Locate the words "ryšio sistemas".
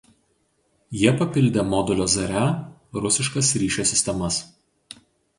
3.65-4.41